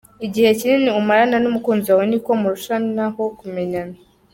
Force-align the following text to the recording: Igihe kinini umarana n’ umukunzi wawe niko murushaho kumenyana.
Igihe 0.25 0.49
kinini 0.59 0.89
umarana 1.01 1.37
n’ 1.39 1.45
umukunzi 1.51 1.87
wawe 1.89 2.05
niko 2.09 2.31
murushaho 2.41 3.23
kumenyana. 3.39 3.95